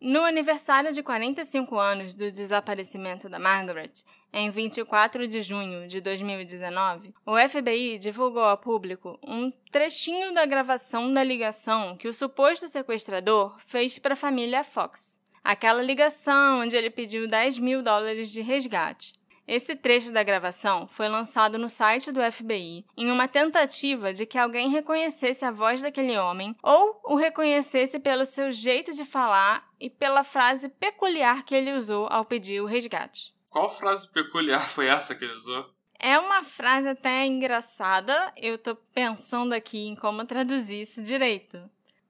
[0.01, 3.91] No aniversário de 45 anos do desaparecimento da Margaret,
[4.33, 11.11] em 24 de junho de 2019, o FBI divulgou ao público um trechinho da gravação
[11.11, 15.19] da ligação que o suposto sequestrador fez para a família Fox.
[15.43, 19.19] Aquela ligação onde ele pediu 10 mil dólares de resgate.
[19.49, 24.37] Esse trecho da gravação foi lançado no site do FBI em uma tentativa de que
[24.37, 29.89] alguém reconhecesse a voz daquele homem ou o reconhecesse pelo seu jeito de falar e
[29.89, 33.35] pela frase peculiar que ele usou ao pedir o resgate.
[33.49, 35.69] Qual frase peculiar foi essa que ele usou?
[35.99, 41.59] É uma frase até engraçada, eu tô pensando aqui em como traduzir isso direito.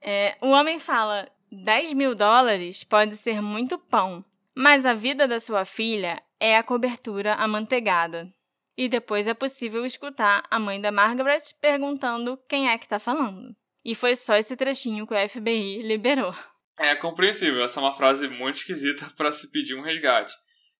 [0.00, 5.40] É, o homem fala: 10 mil dólares pode ser muito pão, mas a vida da
[5.40, 8.28] sua filha é a cobertura amanteigada.
[8.76, 13.56] E depois é possível escutar a mãe da Margaret perguntando quem é que está falando.
[13.84, 16.34] E foi só esse trechinho que o FBI liberou.
[16.78, 20.32] É compreensível, essa é uma frase muito esquisita para se pedir um resgate.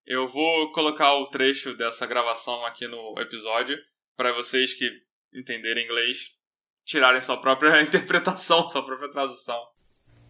[0.07, 3.77] Eu vou colocar o trecho dessa gravação aqui no episódio
[4.17, 4.91] para vocês que
[5.35, 6.37] entenderem inglês
[6.85, 9.61] tirarem sua própria interpretação, sua própria tradução.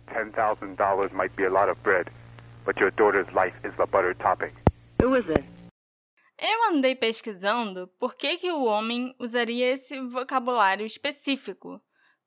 [0.06, 2.10] $10,000 might be a lot of bread,
[2.64, 4.52] but your daughter's life is the butter topping.
[5.02, 5.44] Who is it?
[6.40, 11.80] Eu andei pesquisando por que, que o homem usaria esse vocabulário específico.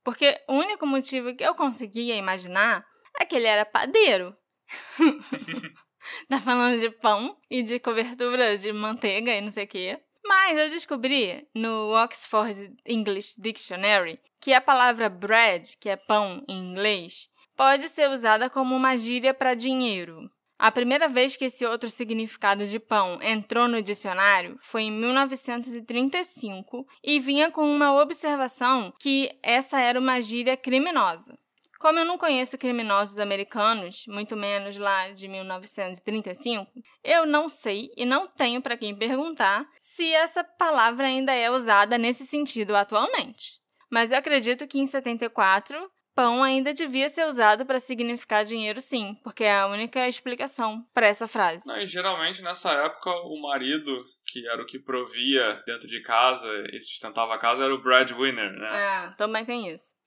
[0.03, 2.85] Porque o único motivo que eu conseguia imaginar
[3.21, 4.35] é que ele era padeiro.
[6.29, 9.99] tá falando de pão e de cobertura de manteiga e não sei o quê.
[10.25, 16.57] Mas eu descobri no Oxford English Dictionary que a palavra bread, que é pão em
[16.59, 20.29] inglês, pode ser usada como uma gíria para dinheiro.
[20.57, 26.85] A primeira vez que esse outro significado de pão entrou no dicionário foi em 1935
[27.03, 31.35] e vinha com uma observação que essa era uma gíria criminosa.
[31.81, 36.71] Como eu não conheço criminosos americanos, muito menos lá de 1935,
[37.03, 41.97] eu não sei e não tenho para quem perguntar se essa palavra ainda é usada
[41.97, 43.59] nesse sentido atualmente.
[43.89, 45.75] Mas eu acredito que em 74
[46.13, 51.07] Pão ainda devia ser usado para significar dinheiro, sim, porque é a única explicação para
[51.07, 51.65] essa frase.
[51.65, 56.47] Não, e geralmente nessa época o marido, que era o que provia dentro de casa
[56.71, 58.69] e sustentava a casa, era o breadwinner, né?
[58.69, 59.99] É, também tem isso.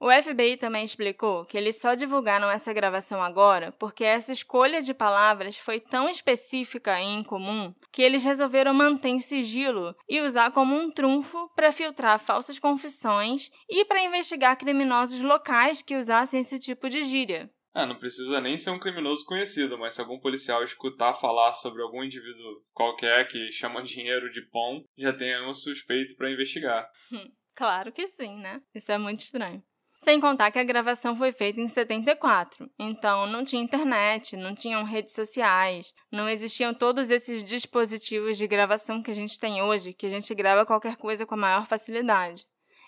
[0.00, 4.92] O FBI também explicou que eles só divulgaram essa gravação agora porque essa escolha de
[4.92, 10.74] palavras foi tão específica e incomum que eles resolveram manter em sigilo e usar como
[10.74, 16.88] um trunfo para filtrar falsas confissões e para investigar criminosos locais que usassem esse tipo
[16.88, 17.50] de gíria.
[17.76, 21.82] É, não precisa nem ser um criminoso conhecido, mas se algum policial escutar falar sobre
[21.82, 26.88] algum indivíduo qualquer que chama dinheiro de pão, já tem um suspeito para investigar.
[27.54, 28.62] claro que sim, né?
[28.74, 29.62] Isso é muito estranho.
[29.96, 34.84] Sem contar que a gravação foi feita em 74, então não tinha internet, não tinham
[34.84, 40.04] redes sociais, não existiam todos esses dispositivos de gravação que a gente tem hoje, que
[40.04, 42.44] a gente grava qualquer coisa com a maior facilidade.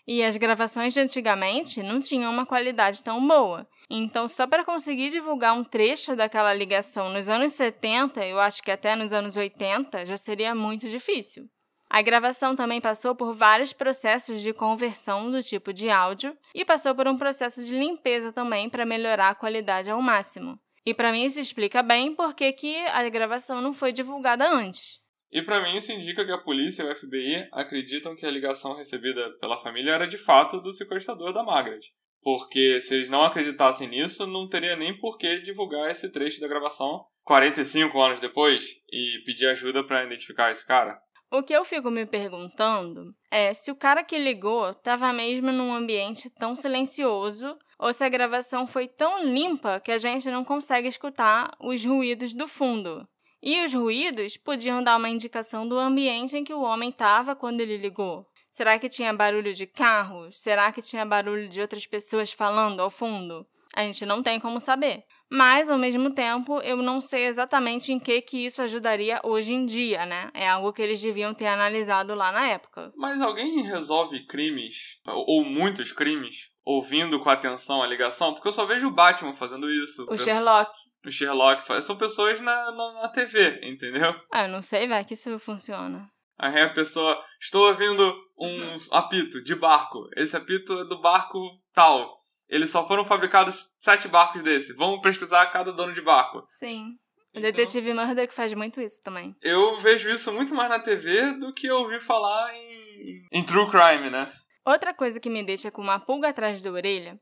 [0.07, 3.66] E as gravações de antigamente não tinham uma qualidade tão boa.
[3.89, 8.70] Então, só para conseguir divulgar um trecho daquela ligação nos anos 70, eu acho que
[8.70, 11.49] até nos anos 80, já seria muito difícil.
[11.91, 16.95] A gravação também passou por vários processos de conversão do tipo de áudio e passou
[16.95, 20.59] por um processo de limpeza também para melhorar a qualidade ao máximo.
[20.84, 25.01] E para mim isso explica bem por que a gravação não foi divulgada antes.
[25.30, 28.74] E para mim isso indica que a polícia e o FBI acreditam que a ligação
[28.74, 31.80] recebida pela família era de fato do sequestrador da Margaret.
[32.22, 36.49] Porque se eles não acreditassem nisso, não teria nem por que divulgar esse trecho da
[36.49, 40.99] gravação 45 anos depois e pedir ajuda para identificar esse cara.
[41.31, 45.74] O que eu fico me perguntando é se o cara que ligou estava mesmo num
[45.74, 50.89] ambiente tão silencioso ou se a gravação foi tão limpa que a gente não consegue
[50.89, 53.07] escutar os ruídos do fundo.
[53.43, 57.61] E os ruídos podiam dar uma indicação do ambiente em que o homem estava quando
[57.61, 58.26] ele ligou.
[58.51, 60.33] Será que tinha barulho de carro?
[60.33, 63.47] Será que tinha barulho de outras pessoas falando ao fundo?
[63.76, 65.05] A gente não tem como saber.
[65.31, 69.66] Mas, ao mesmo tempo, eu não sei exatamente em que que isso ajudaria hoje em
[69.66, 70.31] dia, né?
[70.33, 72.91] É algo que eles deviam ter analisado lá na época.
[72.97, 78.33] Mas alguém resolve crimes, ou muitos crimes, ouvindo com atenção a ligação?
[78.33, 80.07] Porque eu só vejo o Batman fazendo isso.
[80.09, 80.70] O Sherlock.
[81.05, 81.85] O Sherlock faz.
[81.85, 84.14] São pessoas na, na, na TV, entendeu?
[84.33, 86.11] Ah, eu não sei, vai, que isso funciona.
[86.39, 90.09] Aí a pessoa, estou ouvindo um apito de barco.
[90.16, 91.41] Esse apito é do barco
[91.74, 92.16] tal.
[92.49, 94.74] Eles só foram fabricados sete barcos desse.
[94.74, 96.46] Vamos pesquisar cada dono de barco.
[96.59, 96.96] Sim.
[97.34, 99.36] O então, Detetive Murder faz muito isso também.
[99.42, 103.70] Eu vejo isso muito mais na TV do que eu ouvi falar em, em True
[103.70, 104.30] Crime, né?
[104.64, 107.20] Outra coisa que me deixa com uma pulga atrás da orelha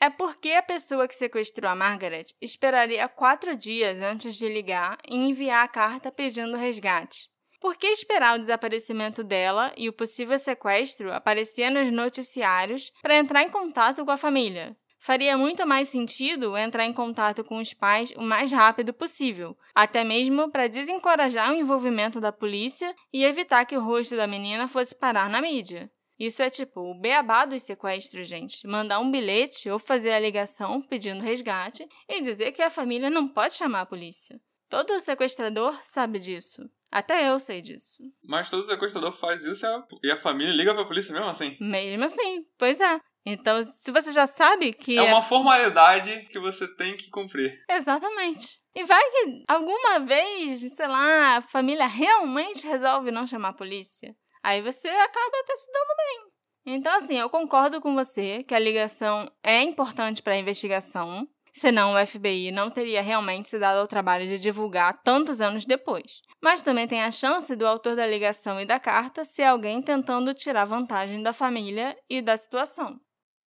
[0.00, 5.16] é porque a pessoa que sequestrou a Margaret esperaria quatro dias antes de ligar e
[5.16, 7.28] enviar a carta pedindo resgate.
[7.60, 13.42] Por que esperar o desaparecimento dela e o possível sequestro aparecer nos noticiários para entrar
[13.42, 14.76] em contato com a família?
[15.00, 20.02] Faria muito mais sentido entrar em contato com os pais o mais rápido possível, até
[20.02, 24.94] mesmo para desencorajar o envolvimento da polícia e evitar que o rosto da menina fosse
[24.94, 25.90] parar na mídia.
[26.18, 28.66] Isso é tipo o beabá dos sequestros, gente.
[28.66, 33.28] Mandar um bilhete ou fazer a ligação pedindo resgate e dizer que a família não
[33.28, 34.40] pode chamar a polícia.
[34.68, 36.68] Todo sequestrador sabe disso.
[36.90, 38.02] Até eu sei disso.
[38.26, 39.66] Mas todo sequestrador faz isso
[40.02, 41.56] e a família liga pra polícia mesmo assim?
[41.60, 43.00] Mesmo assim, pois é.
[43.26, 44.96] Então, se você já sabe que.
[44.96, 47.58] É uma formalidade que você tem que cumprir.
[47.68, 48.58] Exatamente.
[48.74, 54.14] E vai que alguma vez, sei lá, a família realmente resolve não chamar a polícia.
[54.42, 56.74] Aí você acaba até se dando bem.
[56.76, 61.26] Então, assim, eu concordo com você que a ligação é importante para a investigação,
[61.58, 66.22] senão o FBI não teria realmente se dado ao trabalho de divulgar tantos anos depois.
[66.40, 70.32] Mas também tem a chance do autor da ligação e da carta ser alguém tentando
[70.32, 73.00] tirar vantagem da família e da situação.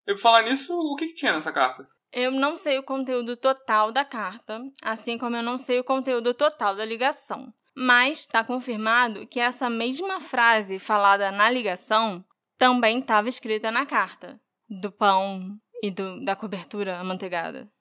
[0.07, 1.87] E por falar nisso, o que, que tinha nessa carta?
[2.11, 6.33] Eu não sei o conteúdo total da carta, assim como eu não sei o conteúdo
[6.33, 7.53] total da ligação.
[7.73, 12.23] Mas está confirmado que essa mesma frase falada na ligação
[12.57, 14.39] também estava escrita na carta,
[14.69, 17.71] do pão e do, da cobertura amanteigada.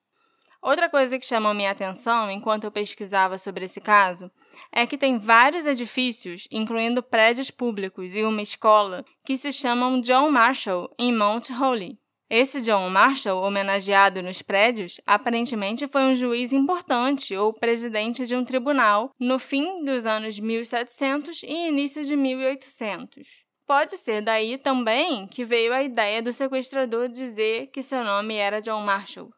[0.63, 4.31] Outra coisa que chamou minha atenção enquanto eu pesquisava sobre esse caso
[4.71, 10.31] é que tem vários edifícios, incluindo prédios públicos e uma escola, que se chamam John
[10.31, 11.99] Marshall em Mount Holly.
[12.29, 18.45] Esse John Marshall, homenageado nos prédios, aparentemente foi um juiz importante ou presidente de um
[18.45, 23.27] tribunal no fim dos anos 1700 e início de 1800.
[23.67, 28.61] Pode ser daí também que veio a ideia do sequestrador dizer que seu nome era
[28.61, 29.31] John Marshall.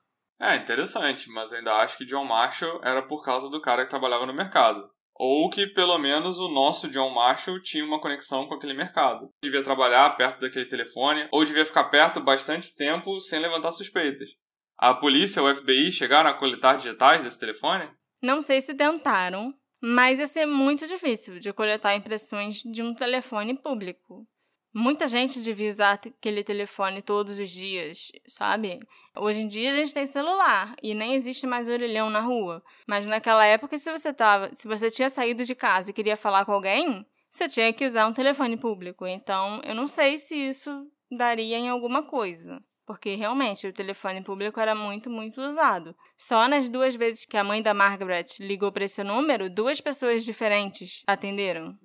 [0.43, 4.27] É interessante, mas ainda acho que John Marshall era por causa do cara que trabalhava
[4.27, 4.91] no mercado.
[5.15, 9.31] Ou que pelo menos o nosso John Marshall tinha uma conexão com aquele mercado.
[9.41, 14.31] Devia trabalhar perto daquele telefone, ou devia ficar perto bastante tempo sem levantar suspeitas.
[14.77, 17.89] A polícia ou o FBI chegaram a coletar digitais desse telefone?
[18.21, 23.57] Não sei se tentaram, mas ia ser muito difícil de coletar impressões de um telefone
[23.57, 24.27] público.
[24.75, 28.81] Muita gente devia usar aquele telefone todos os dias, sabe?
[29.15, 32.63] Hoje em dia a gente tem celular e nem existe mais orelhão na rua.
[32.87, 36.47] Mas naquela época, se você tava, se você tinha saído de casa e queria falar
[36.47, 39.07] com alguém, você tinha que usar um telefone público.
[39.07, 42.63] Então, eu não sei se isso daria em alguma coisa.
[42.87, 45.95] Porque realmente o telefone público era muito, muito usado.
[46.17, 50.25] Só nas duas vezes que a mãe da Margaret ligou para esse número, duas pessoas
[50.25, 51.79] diferentes atenderam.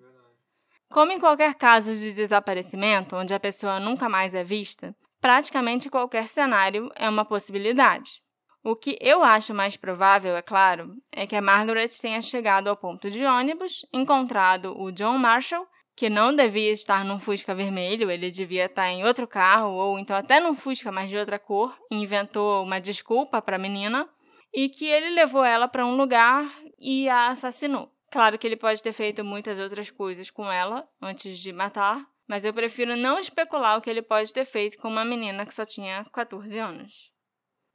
[0.89, 6.27] Como em qualquer caso de desaparecimento, onde a pessoa nunca mais é vista, praticamente qualquer
[6.27, 8.21] cenário é uma possibilidade.
[8.63, 12.75] O que eu acho mais provável, é claro, é que a Margaret tenha chegado ao
[12.75, 18.29] ponto de ônibus, encontrado o John Marshall, que não devia estar num Fusca vermelho, ele
[18.29, 22.63] devia estar em outro carro, ou então até num Fusca, mas de outra cor, inventou
[22.63, 24.07] uma desculpa para a menina,
[24.53, 26.45] e que ele levou ela para um lugar
[26.79, 27.91] e a assassinou.
[28.09, 32.45] Claro que ele pode ter feito muitas outras coisas com ela antes de matar, mas
[32.45, 35.65] eu prefiro não especular o que ele pode ter feito com uma menina que só
[35.65, 37.11] tinha 14 anos.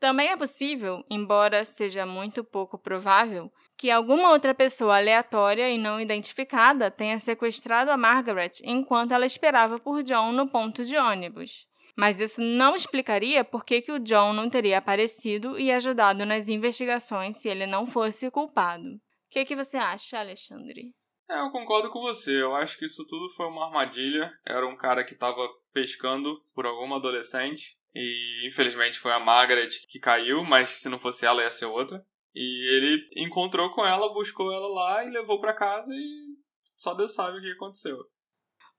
[0.01, 6.01] Também é possível, embora seja muito pouco provável, que alguma outra pessoa aleatória e não
[6.01, 11.67] identificada tenha sequestrado a Margaret enquanto ela esperava por John no ponto de ônibus.
[11.97, 16.49] Mas isso não explicaria por que, que o John não teria aparecido e ajudado nas
[16.49, 19.01] investigações se ele não fosse culpado.
[19.33, 20.95] O que, que você acha, Alexandre?
[21.27, 22.43] É, eu concordo com você.
[22.43, 24.31] Eu acho que isso tudo foi uma armadilha.
[24.45, 27.75] Era um cara que estava pescando por alguma adolescente.
[27.95, 32.05] E infelizmente foi a Margaret que caiu, mas se não fosse ela ia ser outra.
[32.35, 36.37] E ele encontrou com ela, buscou ela lá e levou para casa e
[36.77, 37.97] só Deus sabe o que aconteceu.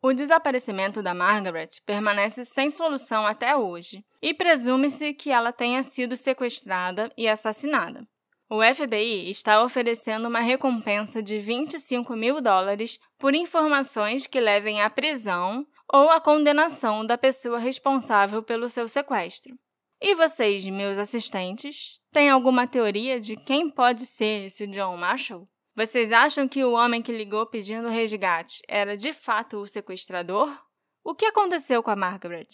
[0.03, 6.15] O desaparecimento da Margaret permanece sem solução até hoje e presume-se que ela tenha sido
[6.15, 8.07] sequestrada e assassinada.
[8.55, 14.91] O FBI está oferecendo uma recompensa de 25 mil dólares por informações que levem à
[14.91, 19.57] prisão ou à condenação da pessoa responsável pelo seu sequestro.
[19.99, 25.49] E vocês, meus assistentes, têm alguma teoria de quem pode ser esse John Marshall?
[25.75, 30.55] Vocês acham que o homem que ligou pedindo resgate era de fato o sequestrador?
[31.03, 32.49] O que aconteceu com a Margaret?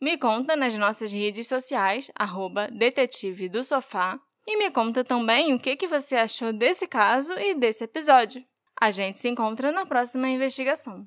[0.00, 5.58] Me conta nas nossas redes sociais, arroba detetive do sofá, e me conta também o
[5.58, 8.44] que, que você achou desse caso e desse episódio.
[8.80, 11.06] A gente se encontra na próxima investigação.